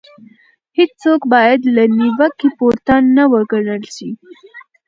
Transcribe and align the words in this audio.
هيڅوک 0.77 1.21
بايد 1.33 1.61
له 1.75 1.83
نيوکې 1.97 2.49
پورته 2.57 2.93
ونه 3.03 3.23
ګڼل 3.51 3.83
شي. 3.95 4.09